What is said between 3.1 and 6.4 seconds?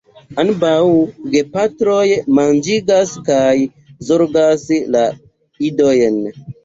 kaj zorgas la idojn.